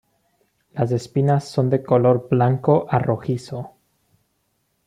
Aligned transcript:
Las 0.73 0.91
espinas 0.91 1.47
son 1.47 1.69
de 1.69 1.83
color 1.83 2.27
blanco 2.27 2.87
a 2.89 2.97
rojizo. 2.97 3.73